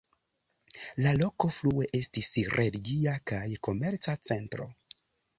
La 1.07 1.09
loko 1.17 1.49
frue 1.57 1.87
estis 1.99 2.29
religia 2.59 3.13
kaj 3.33 3.41
komerca 3.69 4.17
centro. 4.31 4.67